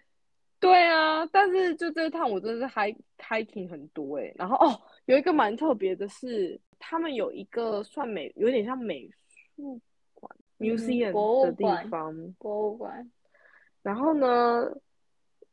[0.58, 2.74] 对啊，但是就这一趟我真的是
[3.18, 9.08] hiking 很多诶、然后哦，有一个蛮特别的是，他们有一个算美，有点像美
[9.54, 9.80] 术
[10.14, 12.32] 馆嗯 museum 的地馆方。
[12.38, 13.10] 博物馆。
[13.82, 14.66] 然后呢，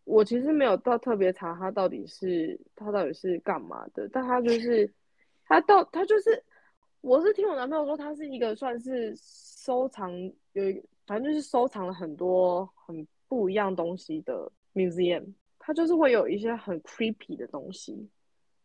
[0.06, 4.92] 我其实没有到特别查它到底是它到底是干嘛的，但它就是
[5.46, 6.44] 它到它就是，
[7.04, 10.10] 我是听我男朋友说，他是一个算是收藏
[10.54, 15.26] 有一个反正就是收藏了很多很不一样东西的 museum，
[15.60, 18.08] 他就是会有一些很 creepy 的东西，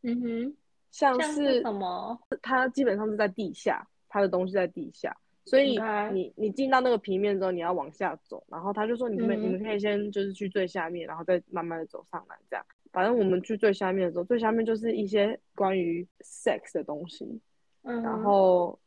[0.03, 0.57] 嗯哼，
[0.93, 2.17] 像像是什么？
[2.41, 5.77] 它基本上是在地下，它的东西在地下，所以
[6.13, 12.65] 你你进到那个平面之后，你要往下走，然后他就说你们、嗯你们可以先就是去最下面，然后再慢慢的走上来，这样。
[12.93, 17.41] 反正我们去最下面的时候，最下面就是一些关于 sex 的东西，然
[17.89, 18.79] 嗯哼，后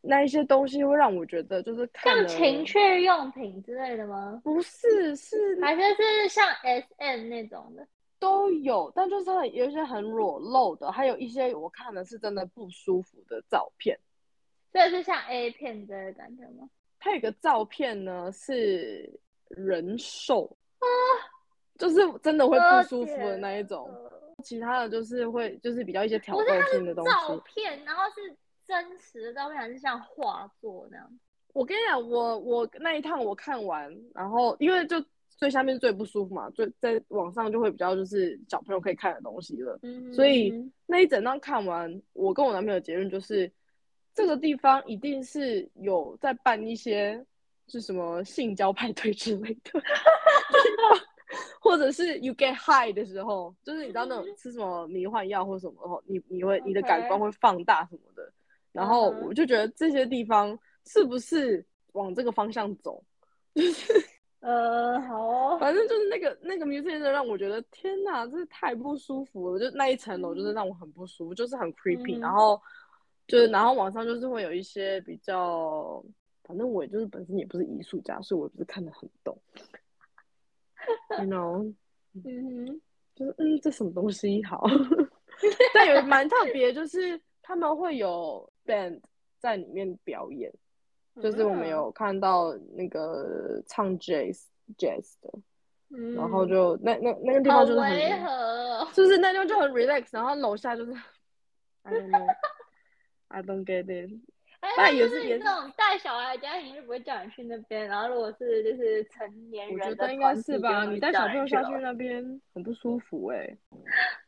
[0.00, 4.40] 那一些东西会让我觉得就是看像情趣用品之类的吗？
[4.42, 7.86] 不是是还是是像 S M 那种的？
[8.18, 13.98] 都有，但就是它有一些很裸露的，还有一些我看的是真的不舒服的照片。
[14.72, 16.68] 所以是像 A 片之类的感觉吗？
[16.98, 20.86] 它有个照片呢是人兽啊
[21.78, 23.90] 就是真的会哦不舒服的那一种。
[24.42, 27.36] 其他的就是会就是比较一些挑不是它是逗性的东西照。
[27.38, 31.18] 片，然后是真实的照片，还是像画作那样？
[31.54, 39.78] 我跟你讲，我我那一趟我看完，然后因为就最下面最不舒服嘛，最在网上就会比较就是小朋友可以看的东西了。
[39.82, 40.52] 嗯，所以
[40.86, 43.50] 那一整张看完，我跟我男朋友的结论就是，
[44.14, 47.22] 这个地方一定是有在办一些
[47.66, 49.72] 是什么性交派对之类的，
[51.60, 58.32] 或者是 you get high 的时候，就是你知道那种吃什么迷幻药或什么后，你你会你的感官会放大什么的，
[58.72, 63.02] 然后我就觉得这些地方是不是往这个方向走？
[63.54, 63.92] 就是
[64.40, 69.58] 呃，好哦，反正就是那个那个的让我觉得天哪，真是太不舒服了。
[69.60, 72.20] 就那一层楼就是让我很不舒服，就是很 creepy，、嗯。
[72.20, 72.60] 然后
[73.28, 76.02] 就是然后网上就是会有一些比较，
[76.42, 79.38] 反正我也就是本身也不是艺术家，所以我就是看得很懂
[81.18, 81.74] you know。
[82.14, 82.80] 嗯哼，
[83.14, 84.66] 就是嗯，这什么东西好？
[85.74, 89.00] 但有蛮特别，就是他们会有 band
[89.38, 90.52] 在里面表演，
[91.20, 94.44] 就是我们有看到那个唱 jazz
[94.76, 95.32] jazz 的，
[95.90, 100.92] 嗯，然后就那那那个地方就是很，就是那地方就很 relax，然后楼下就是
[101.82, 102.26] I don't know。
[103.28, 104.10] I don't get it。
[104.76, 113.56] 那就是也是也是你这种带小孩的家庭就不会叫你去那边，然后如果是就是成年我人的觉得应该是吧，你带小朋友下去那边很不舒服 哎、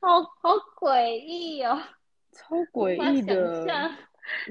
[0.00, 1.80] 好好诡异哦，
[2.32, 3.64] 超 诡异的。
[3.66, 3.94] 象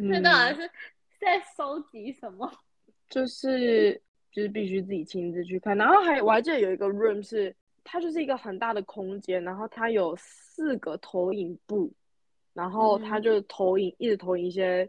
[0.07, 0.71] 这到底嗯，是
[1.19, 2.51] 在收集什么？
[3.09, 3.99] 就是
[4.31, 11.91] 就是必须自己亲自去看，然后还我还记得有一个 room 是它就是一个很大的空间，然后它有四个投影布，
[12.53, 14.87] 然后它嗯就投影一直投影一些，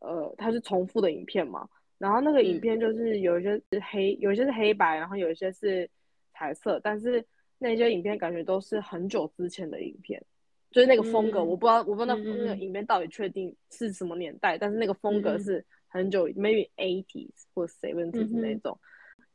[0.00, 5.88] 呃，它是重复的影片嘛，然后那个影嗯片就是有一些是黑，有一些是黑白，然后有一些是
[6.32, 7.24] 彩色，但是
[7.58, 10.22] 那些影片感觉都是很久之前的影片，
[10.70, 18.78] 就是那个风格，嗯我不知道我不知道那个嗯影片到底确定是什么年代，但是那个风格是很久，maybe eighties 或 seventies 那种，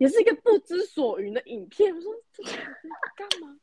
[0.02, 1.94] 也是一个不知所云的影片。
[1.96, 2.50] 我说这个
[3.16, 3.56] 干嘛？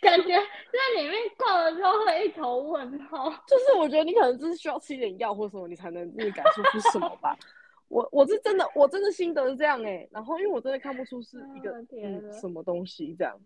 [0.00, 3.28] 感觉在里面逛了之后会一头问号。
[3.48, 7.36] 就是我觉得你可能就是需要吃一点药或什么，你才能那个感受出什么吧。
[7.88, 13.36] 我我是真的，我真的心得是这样哎、然后因为我真的看不出是一个、啊嗯什么东西这样，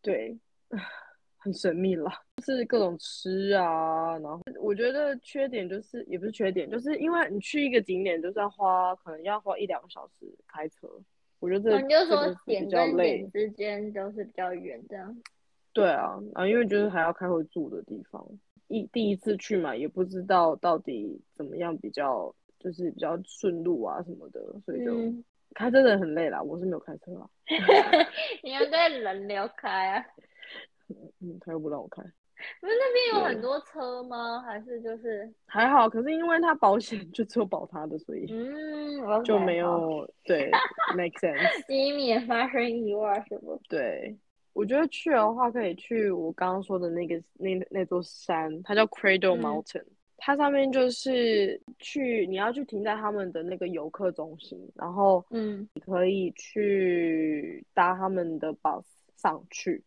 [0.00, 0.38] 对，
[1.36, 2.08] 很神秘了，
[2.46, 10.88] 就是各种吃啊，然后我觉得缺点就是也不是缺点，就是因为你去一个景点就是要花可能要花一两个小时开车，
[11.40, 15.16] 我觉得这、哦你就是说点比较累跟点，之间都是比较远这样。
[15.72, 18.26] 对啊，啊，因为就是还要开会住的地方，
[18.66, 25.24] 一第一次去嘛，也不知道到底怎么样比较，就是比较顺路啊什么的，所以就、嗯，
[25.54, 26.42] 开车真的很累啦。
[26.42, 27.28] 我是没有开车啦，
[28.42, 30.04] 你们在人流开啊？
[31.20, 32.02] 嗯，他又不让我开，
[32.60, 34.40] 不是那边有很多车吗？
[34.40, 35.88] 还是就是还好。
[35.88, 40.50] 可是因为他保险就只有保他的，所以嗯，我就没有对
[40.96, 41.38] make sense。
[41.68, 43.60] 以免发生意外是不？
[43.68, 44.16] 对，
[44.52, 49.84] 我觉得去的话可以去我刚刚说的那个那那座山，它叫 Cradle 嗯 Mountain。
[50.20, 58.82] 它上面就是去你要去停在他们的那个游客中心，然后嗯你可以去搭他们的 bus
[59.16, 59.80] 上去，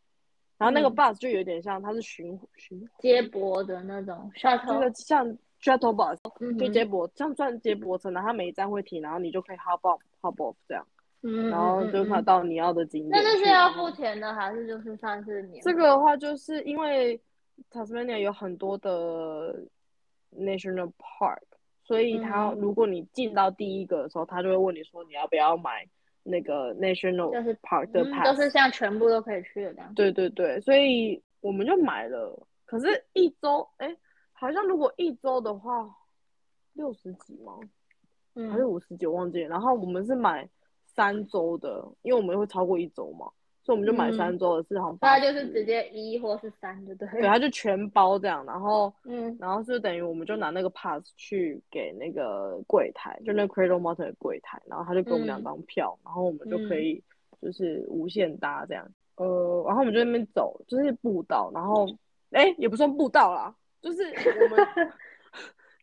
[0.62, 5.28] 然后那个嗯 bus 就有点像它是巡巡接驳的那种这 shuttle，个像
[5.60, 10.86] shuttle bus 嗯就接驳，像转接驳车，然后它每一站会停，然后你就可以 hop on hop off 这样，
[11.24, 13.28] 嗯，然后就看嗯嗯到你要的景点去。
[13.28, 15.64] 那这是要付钱的，还是就是算是免？
[15.64, 17.20] 这个的话，就是因为
[17.72, 19.60] Tasmania 有很多的
[20.38, 21.42] national park，
[21.84, 25.88] 所以它嗯如果你进到第一个的时候，他就会问你说你要不要买
[26.24, 28.26] 那个 national 就是 park 的嗯，pass。
[28.26, 29.94] 都是像全部都可以去的这样。
[29.94, 32.48] 对对对，所以我们就买了。
[32.66, 33.96] 可是，一周哎，
[34.32, 35.90] 好像如果一周的话，
[36.74, 37.60] 六十几吗？
[38.34, 39.50] 还是嗯五十几，我忘记了。
[39.50, 40.48] 然后我们是买
[40.86, 43.30] 三周的，因为我们会超过一周嘛，
[43.72, 47.14] 所以我们就买嗯三周的，是好像那80就是直接一或是三就对了。
[47.14, 57.02] 对，他就全包这样，然后 嗯然后就等于我们就拿那个 pass 去给那个柜台，就那个 Cradle Mountain 的柜台，然后他就给我们两嗯张票，然后我们就可嗯以
[57.42, 58.86] 就是无限搭这样。
[59.16, 61.88] 呃，然后我们就在那边走，就是步道，然后
[62.32, 64.68] 哎也不算步道啦，就是我们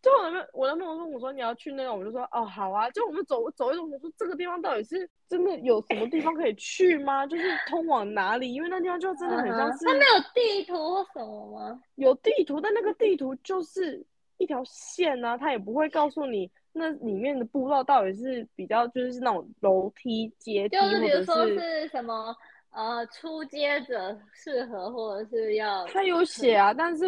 [0.03, 7.27] 就我男朋友我男朋友问我说你要去那个，我就说哦好啊，就我们走走一走，我说这个地方到底是真的有什么地方可以去吗？
[7.27, 8.53] 就是通往哪里？
[8.55, 11.81] 因为那地方就真的很像是嗯哼它没有地图或什么吗？
[11.97, 14.05] 有地图，但那个地图就是
[14.39, 22.35] 一条线啊，它也不会告诉你那里面的步道到底是比较就是那种楼梯、阶梯，就是比或者如说是是什么
[22.71, 27.05] 呃初阶者适合，或者是要他有写啊，但是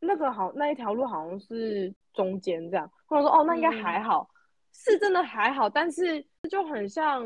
[0.00, 3.82] 那个好那一条路好像是中间这样，或者说哦那应该嗯。
[3.82, 4.28] 还好，
[4.72, 7.24] 是真的还好，但是就很像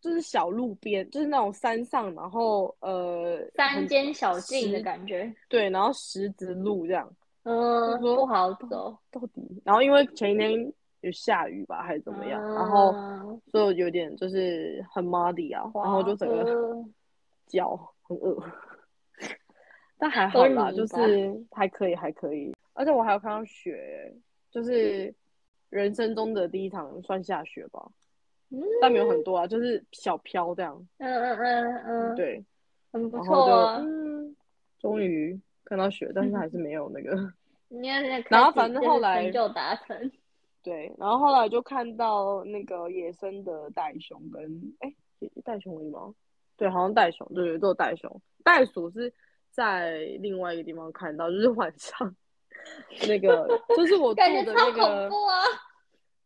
[0.00, 7.10] 就是小路边，就是那种山上，然后呃山间小径的感觉，对，然后石子路这样。
[7.42, 10.52] 嗯，说不好走，到底，然后因为前一天
[11.00, 13.40] 有下雨吧，还是怎么样，然后嗯。
[13.46, 16.84] 所以有点就是很 muddy 啊，然后就整个呃。
[17.46, 18.40] 脚很恶，
[20.00, 24.12] 但还好啦，就是还可以，还可以，而且我还有看到雪，
[24.50, 25.14] 就是
[25.68, 27.86] 人生中的第一场算下雪吧，
[28.48, 32.42] 嗯但没有很多啊，就是小飘这样，嗯嗯嗯嗯，，对，
[32.92, 33.76] 很不错啊。
[33.78, 34.34] 嗯，
[34.78, 37.32] 终于看到雪，但是还是没有那个。
[38.30, 40.10] 然后反正后来成就达成，
[40.64, 44.92] 对，然后后来就看到那个野生的袋熊跟哎，
[45.44, 46.12] 袋熊而已吗？
[46.56, 48.20] 对，好像袋熊，对对，都有袋熊。
[48.42, 49.12] 袋鼠是
[49.60, 52.16] 在另外一个地方看到，就是晚上
[53.06, 53.46] 那个，
[53.76, 55.44] 就是我住的那个恐，怖啊！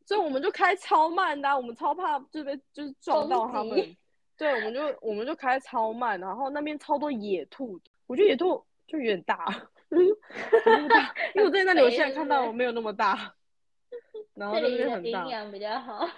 [0.06, 3.96] 所以我们就开超慢的啊、我们超怕就被就是撞到他们。
[4.36, 9.46] 对，我们就我们就开超慢，然后那边超多野兔，我觉得野兔就有点大，
[9.90, 13.34] 因为我在那里我现在看到没有那么大，
[14.34, 16.08] 然后那这边很大营，养比较好。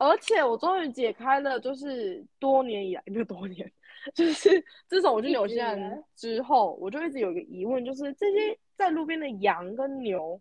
[0.00, 3.70] 而且我终于解开了，就是多年以来没有多年，
[4.14, 4.48] 就是
[4.88, 10.40] 自从我去一纽西兰之后，我就一直有一个疑问，就是这些在路边的羊跟牛，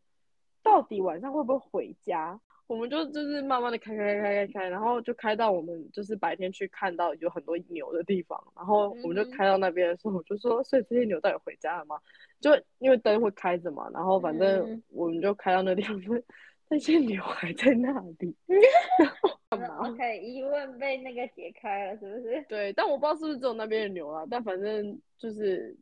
[0.63, 2.39] 到底晚上会不会回家？
[2.67, 11.99] 我们就就是慢慢的开开开开开开，然后就开到我们就是白天去看到有很多牛的地方，然后我们就开到那边的时候，我就说，所以这些牛到底回家了吗？
[12.39, 16.15] 就因为灯会开着嘛，然后反正嗯我们就开到那地方，说
[16.69, 18.37] 那些牛还在那里。
[18.97, 19.38] 干嘛？
[19.49, 22.45] OK，疑问被那个解开了，是不是？
[22.47, 25.75] 对，但我不知道是不是只有那边的牛啊，但反正就是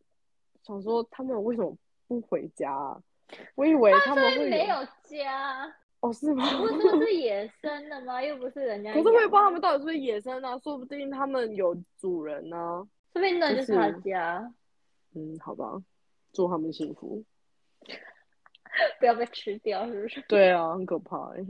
[0.64, 1.76] 想说他们为什么
[2.08, 3.02] 不回家啊？
[3.56, 5.66] 我以为他们会没有家，
[6.00, 6.46] 哦，是吗？
[6.60, 8.24] 不是说是野生的吗？
[8.24, 8.92] 又不是人家。
[8.96, 14.54] 可是我也不知道他们到底是不是野生啊，说不定他们有主人呢、说不定那就是他就是家，
[15.14, 15.74] 嗯，好吧，
[16.32, 17.22] 祝他们幸福。
[19.00, 20.22] 不要被吃掉，是不是？
[20.30, 21.46] 对啊，很可怕欸，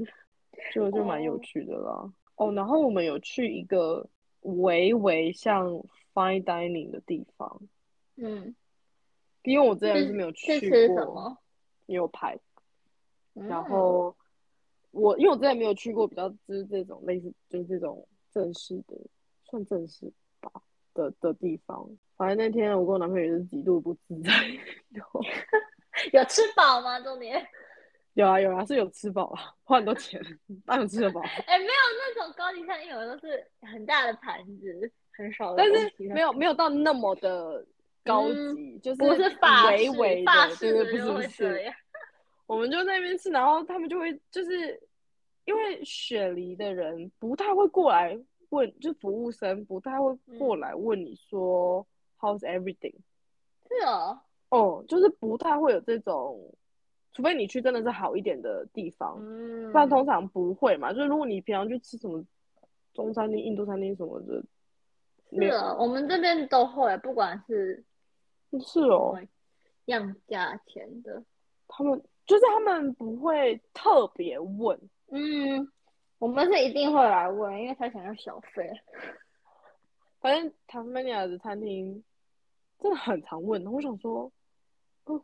[0.73, 2.13] 就就蛮有哦趣的啦。
[2.35, 4.07] 哦，然后我们有去一个
[4.41, 5.67] 微微像
[6.13, 7.61] fine dining 的地方，
[8.15, 8.55] 嗯，
[9.43, 11.37] 因为我之前是是没有去过？
[11.87, 12.37] 牛排，
[13.35, 14.15] 嗯然后
[14.91, 18.95] 我因为我之前没有去过比较就是这种类似就是这种正式的
[19.45, 20.51] 算正式吧
[20.93, 21.89] 的的地方。
[22.17, 24.31] 反正那天我跟我男朋友也是极度不自在，
[24.89, 25.03] 有
[26.13, 26.99] 有吃饱吗？
[26.99, 27.47] 重点？
[28.17, 30.19] 有啊有啊是有吃饱啊，花很多钱，
[30.65, 35.67] 当然吃得饱，哎，没有那种高级餐厅，有的都是很大的盘子，很少的但。
[35.71, 37.63] 是没有没有到那么的
[38.03, 41.73] 高嗯级，就是不是法式，微微法的，对对，不式的就是会不是，
[42.47, 44.81] 我们就那边吃，然后他们就会就是
[45.45, 48.17] 因为雪梨的人不太会过来
[48.49, 51.85] 问，就服务生不太会过嗯来问你说、
[52.19, 52.95] How's everything？
[53.69, 56.51] 是哦，哦，就是不太会有这种，
[57.17, 60.93] 除非你去真的是好一点的地方，嗯，不然通常不会嘛。
[60.93, 62.23] 就是如果你平常去吃什么
[62.93, 64.43] 中餐厅、印度餐厅什么的，
[65.31, 67.83] 是啊，我们这边都会，不管是
[68.61, 69.19] 是哦，
[69.85, 71.23] 样价钱的，
[71.67, 75.67] 他们就是他们不会特别问，嗯，
[76.19, 78.69] 我们是一定会来问，因为他想要小费。
[80.21, 82.03] 反正塔斯曼尼亚的餐厅
[82.77, 84.31] 真的很常问，我想说，
[85.05, 85.19] 哦，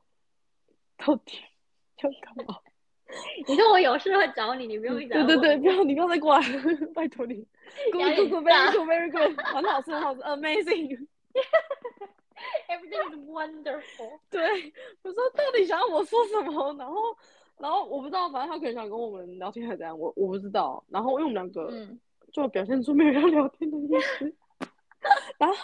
[0.98, 1.38] 到底
[2.02, 2.58] 要干嘛？
[3.48, 6.62] 你说我有事会找你，你不用一直对对对，不要你不要再过来了，
[6.96, 7.46] 拜托你。
[8.00, 11.08] 压 Good 力 good 大 very good very good，很好吃很好吃，amazing。
[12.68, 14.20] Everything is wonderful。
[14.30, 16.74] 对，我说到底想要我说什么？
[16.78, 16.96] 然后
[17.58, 20.84] 然后我不知道，反正他可能想跟我们聊天还是怎样，我我不知道。
[20.90, 22.00] 然后因为我们两个嗯
[22.32, 24.34] 就表现出没有要聊天的意思。
[25.38, 25.56] 然后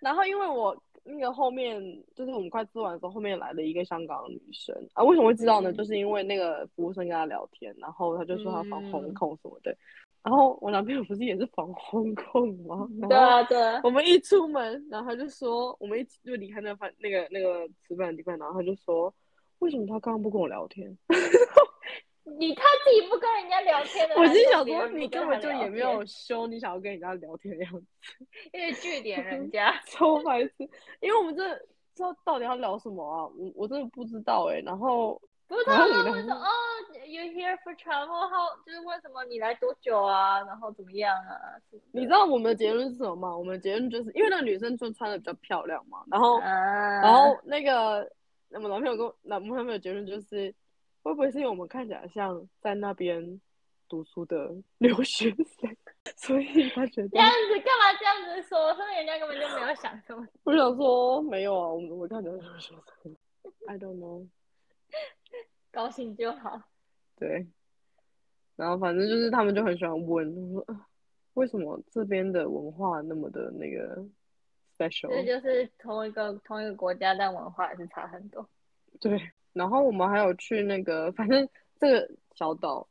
[0.00, 1.80] 然后因为我那个后面
[2.14, 5.70] 就是我们快吃完的时候，后面来了一个香港女生啊，为什么会知道呢？
[5.70, 9.76] 嗯就是因为那个服务生跟她聊天，然后她就说她防红嗯控什么的。
[10.22, 12.88] 然后我男朋友不是也是防空控吗？
[13.08, 19.12] 对啊对啊，我们一出门，然后他就说，我们一起就离开那饭那个那个吃饭的地方，然后他就说，
[19.58, 20.96] 为什么他刚刚不跟我聊天？
[22.24, 27.86] 你他自己不跟人家聊天的，我心想说，你根本就也没有天，修你想要跟人家聊天的样子，
[28.52, 29.72] 因为据点 人家。
[29.86, 30.52] 超白痴。
[31.00, 31.54] 因为我们这
[31.94, 36.48] 知道到底要聊什么啊，我我真的不知道哎、然后不知道他为什么哦
[37.06, 40.40] ，You here for travel？how 就是为什么你来多久啊？
[40.44, 41.36] 然后怎么样啊？
[41.90, 43.36] 你知道我们的结论是什么吗？
[43.36, 48.08] 我们的结论就是因为那个女生就穿的比较漂亮嘛，然后啊，然后那个
[48.50, 50.54] 我们男朋友跟我男朋友的结论就是，
[51.02, 53.40] 会不会是因为我们看起来像在那边
[53.88, 55.76] 读书的 留学生，
[56.16, 58.74] 所以他觉得这样子干嘛这样子说？
[58.74, 60.26] 说明人家根本就没有想什么。
[60.44, 63.16] 我想说没有啊，我们我看起来像留学生
[63.66, 64.26] ，I don't know，
[65.72, 66.62] 高兴就好。
[67.16, 67.46] 对，
[68.56, 70.86] 然后反正就是他们就很喜欢问，我说、啊、
[71.34, 74.04] 为什么这边的文化那么的那个
[74.76, 75.08] special？
[75.08, 78.48] 这就是同一个同一个国家，但文化还是差很多。
[79.00, 79.20] 对，
[79.52, 81.48] 然后我们还有去那个，反正
[81.78, 82.86] 这个小岛，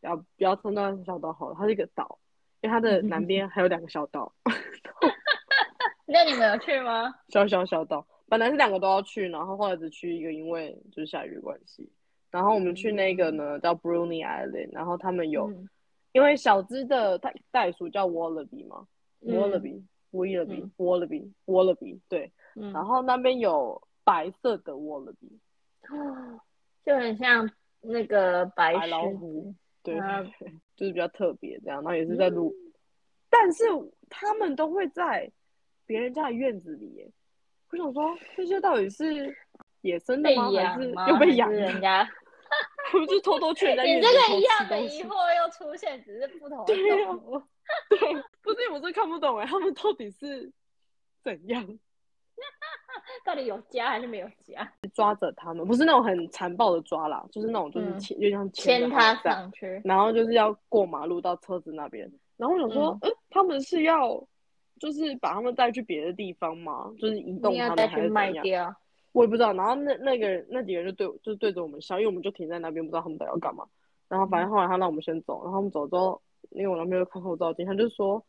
[0.00, 2.18] 不要不要称它是小岛好了，它是一个岛，
[2.60, 4.32] 因为它的南边还有两个小岛，
[6.06, 7.14] 那你们有去吗？
[7.28, 11.90] 小小小岛，本来是两个都要去，然后后来只去一个，因为就是下雨的关系。
[12.30, 15.68] 然后我们去那个呢叫 Bruni Island，然后他们有，嗯。
[16.12, 18.86] 因为小只的袋袋鼠叫 Wallaby 嘛
[19.20, 19.82] 嗯，Wallaby
[20.12, 20.72] Wallaby 嗯。
[20.78, 25.38] Wallaby Wallaby 对，嗯，然后那边有白色的 Wallaby
[26.86, 27.50] 就很像
[27.80, 30.22] 那个白白老虎子，对，啊
[30.76, 32.72] 就是比较特别这样，然后也是在路，嗯
[33.28, 33.64] 但是
[34.08, 35.30] 他们都会在
[35.84, 37.10] 别人家的院子里耶。
[37.70, 39.36] 我想说，这些到底是
[39.80, 40.44] 野生的被吗？
[40.52, 40.90] 还是？
[41.08, 41.80] 又被养人？
[41.82, 42.08] 家？
[42.94, 44.68] 我们就偷偷去人家你院子偷这个一样。
[44.68, 47.42] 的疑惑又出现，只是不同的动物。
[47.90, 47.98] 对，
[48.40, 50.50] 不是我是看不懂哎，他们到底是
[51.24, 51.78] 怎样
[53.26, 54.66] 到底有家还是没有家？
[54.94, 55.66] 抓着他们？
[55.66, 59.80] 不是那种很残暴的抓啦，就是那种就是嗯牵，就像牵着它们这样上去。
[59.84, 64.22] 然后就是要过马路到车子那边，然后我想说，嗯呃，他们是要
[64.78, 66.88] 就是把他们带去别的地方吗？
[67.00, 68.42] 就是移动他们还是怎样？
[68.44, 68.74] 掉？
[69.10, 69.52] 我也不知道。
[69.52, 73.64] 然后那那个人那几个人就对就是对着我们笑，因为我们就停在那边，不知道他们到底要干嘛。
[74.08, 76.20] 然后反正后来他让我们先走，然后我们走之后，
[76.50, 78.24] 因为我男朋友看后照镜，他就说。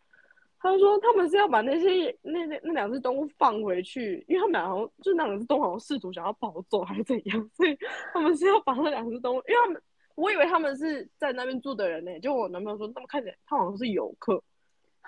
[0.72, 7.78] 他说他们是要把那些那那那两只动物放回去，因为他们好像就那两只动物好像试图想要跑走还是怎样， 所以
[8.14, 9.82] 他们是要把那两只动物，因为他们
[10.16, 14.44] 我以为他们是在那边住的人呢、就我男朋友说他们看起来他好像是游客，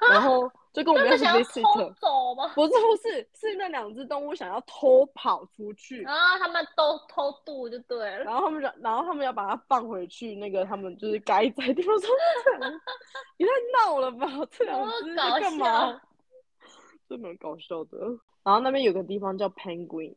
[0.10, 2.48] 然后就跟我们要是们想要偷 visitor，走吗？
[2.56, 8.24] 不是不是是那两只动物想要偷跑出去，然后他们都偷渡就对了。
[8.24, 11.96] 然后他们想，然后他们要把它放回去那个他们就是该在的地方，
[13.38, 13.52] 你太
[13.86, 16.02] 闹了吧，这两只搞在干嘛笑？
[17.10, 17.98] 这蛮搞笑的。
[18.44, 20.16] 然后那边有个地方叫 Penguin，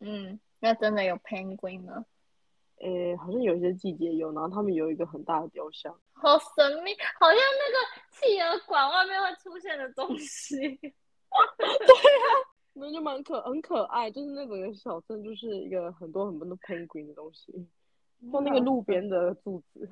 [0.00, 2.04] 嗯，那真的有 penguin 吗？
[2.78, 7.76] 诶，好像有一些季节有，然后他们有一个很大的雕像，好神秘，好像那个
[8.10, 10.56] 企鹅馆外面会出现的东西。
[11.58, 12.28] 对啊
[12.78, 17.52] 那就蛮可很可爱，就是那整个小镇就是一个很多很多的 penguin 的东西，
[18.30, 19.88] 像那个路边的柱子。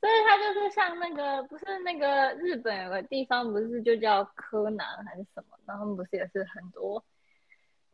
[0.00, 5.58] 所以它就是像那个，不是那个日本有个地方，不是就叫柯南还是什么？
[5.66, 7.04] 然后他们不是也是很多，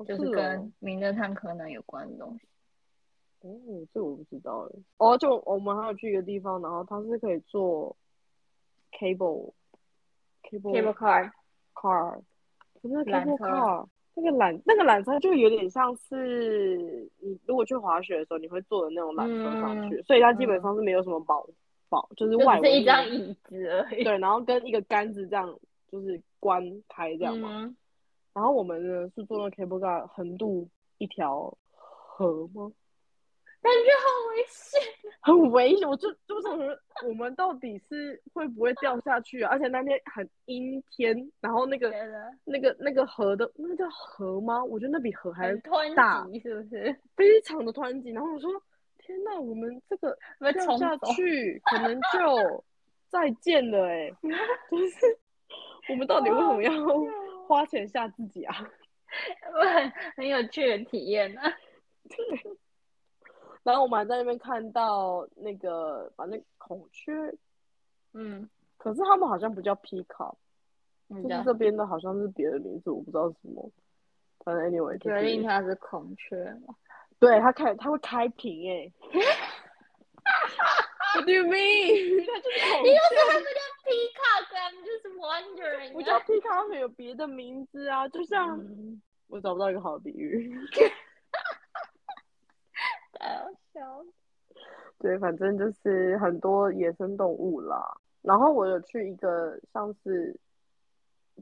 [0.07, 2.47] 就是哦跟名侦探柯南有关的东西。
[3.45, 4.81] 哦，这个我不知道哎。
[4.97, 7.95] 哦，就我们还有去一个地方，然后它是可以坐
[8.93, 9.53] cable
[10.43, 12.21] cable Cable car，car，
[12.81, 21.47] 不是缆 cable car，那个缆那个缆车就有点像是你如果去滑雪的时候你会坐的那种缆车上去，所以它基本上是没有什么保
[21.91, 24.05] 保，就是外围是一张椅子而已。
[24.05, 25.55] 对，然后跟一个杆子这样
[25.93, 27.51] 就是关开这样嘛。
[27.53, 27.77] 嗯，
[28.33, 30.67] 然后我们呢是坐那 cable car 横渡
[30.97, 32.73] 一条河吗？
[33.65, 34.81] 感觉好危险。
[35.25, 39.51] 很危险，我就就想说，我们到底是会不会掉下去啊？
[39.53, 41.91] 而且那天很阴天，然后那个
[42.45, 44.63] 那个那个河的，那个叫河吗？
[44.63, 45.55] 我觉得那比河还
[45.97, 46.95] 大急，是不是？
[47.17, 48.11] 非常的湍急。
[48.11, 48.51] 然后我说，
[48.99, 50.17] 天呐，我们这个
[50.53, 50.95] 掉下。
[51.17, 52.63] 去，可能就
[53.09, 54.11] 再见了哎、
[54.71, 55.19] 就是
[55.89, 56.73] 我们到底为什么要
[57.47, 58.55] 花钱吓自己啊？
[59.73, 61.41] 很很有趣的体验呢、
[63.65, 67.13] 然后我们还在那边看到那个反正孔雀，
[68.13, 70.37] 嗯，可是他们好像不叫 peacock。
[71.11, 73.71] 就是这边的好像是别的名字，我不知道是什么。
[74.43, 76.37] 反正 anyway，就决定是它是孔雀
[76.67, 76.75] 吗？
[77.21, 78.91] 对它开它会开屏哎、
[81.15, 82.25] What do you mean？
[82.27, 85.93] 它就是孔你又雀，说它是叫 peacock，I'm just wondering 啊。
[85.93, 90.53] 不叫 peacock 有别的名字啊，就像、嗯，我找不到一个好的比喻。
[94.99, 97.97] 对，反正就是很多野生动物啦。
[98.23, 100.35] 然后我有去一个像是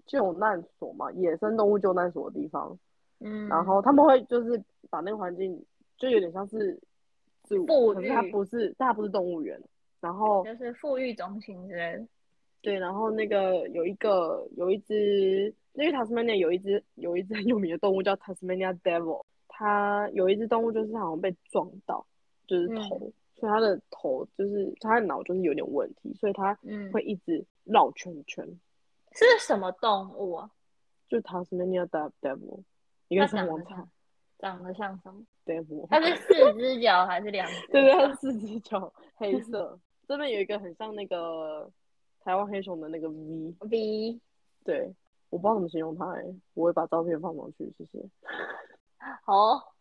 [0.07, 2.76] 救难所嘛，野生动物救难所的地方，
[3.20, 4.61] 嗯，然后他们会就是
[4.91, 5.64] 把那个环境
[5.97, 6.76] 就有点像是
[7.45, 9.61] 自富我，可是它不是，它不是动物园。
[10.01, 12.07] 然后就是富裕中心之类的。
[12.61, 19.24] 对，然后那个有一个有一只，因为 Tasmania 有一只有一只很有名的动物叫 Tasmania Devil，
[19.62, 22.04] 它有一只动物就是好像被撞到，
[22.48, 22.98] 就是嗯头，
[23.36, 28.44] 所以它的头就是它的脑就是有点问题，所以它嗯，会一直绕圈圈，
[29.12, 30.50] 是什么动物啊？
[31.08, 32.62] 就是 Tasmania Devil，
[33.08, 33.88] 你可它长以上网查得像
[34.38, 35.22] 长得像什么？
[35.46, 37.66] Devil，它是四只脚还是两只？
[37.70, 39.78] 对对，它是四只脚，黑色。
[40.08, 41.70] 这边有一个很像那个
[42.20, 44.20] 台湾黑熊的那个 V，V
[44.64, 44.92] 对，
[45.30, 48.00] 我不知道怎么形容它、欸，我会把照片放上去，谢谢。
[49.24, 49.74] 好，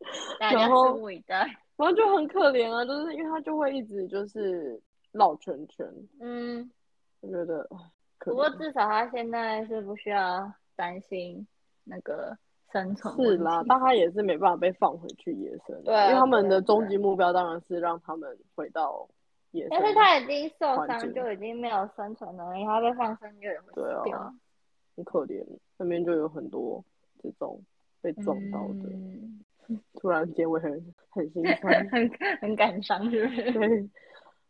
[0.40, 1.46] 大家然后拭目以待。
[1.76, 4.80] 然后就很可怜啊，就是因为他就会一直就是
[5.12, 5.86] 绕圈圈，
[6.20, 6.70] 嗯，
[7.20, 7.66] 我觉得
[8.18, 8.48] 不过。
[8.50, 11.44] 至少他现在是不需要担心
[11.82, 12.36] 那个
[12.70, 19.08] 生存是啦，但他也是没办法被放回去野生，对啊因为他们的终极目标当然是让他们回到
[19.50, 19.70] 野生。
[19.72, 24.34] 但是他已经受伤，就已经没有生存能力，他被放生就也会对啊死掉。
[24.94, 25.44] 很可怜，
[25.78, 26.84] 那边就有很多
[27.20, 27.60] 这种
[28.02, 33.52] 被撞到的， 突然间我很很心 酸，很很感伤，是不是？
[33.52, 33.90] 对，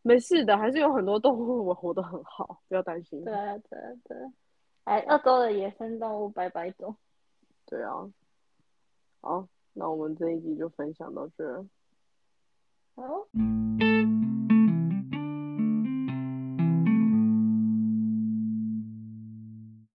[0.03, 3.23] 没事的，还是有很多动物我 活得很好，不要担心。
[3.25, 3.33] 对
[3.71, 4.17] 对对，
[4.85, 6.95] 哎，澳洲的野生动物拜拜走。
[7.67, 7.93] 对啊，
[9.21, 11.65] 好，那我们这一集就分享到这，
[12.97, 13.27] 好。